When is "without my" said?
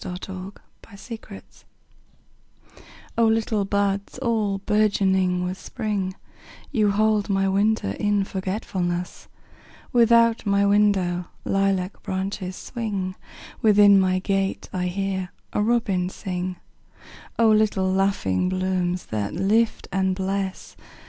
9.93-10.65